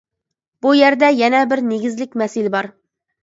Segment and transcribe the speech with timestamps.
[0.65, 2.71] بۇ يەردە يەنە بىر نېگىزلىك مەسىلە بار.